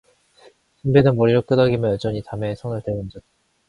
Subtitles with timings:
[0.81, 3.21] 선비는 머리를 끄덕이며 여전히 담에 손을 대고 앉았다.